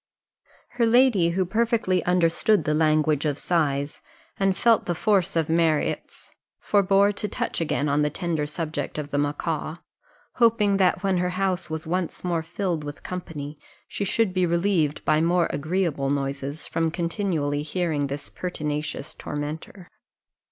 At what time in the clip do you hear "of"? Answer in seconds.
3.23-3.37, 5.35-5.47, 8.97-9.11